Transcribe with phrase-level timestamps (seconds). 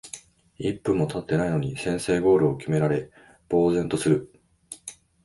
[0.57, 3.11] 一分もたってないのに先制ゴールを決められ
[3.51, 4.33] 呆然とする